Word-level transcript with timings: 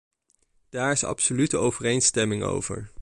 Daar 0.69 0.91
is 0.91 1.03
absolute 1.03 1.57
overeenstemming 1.57 2.43
over. 2.43 2.91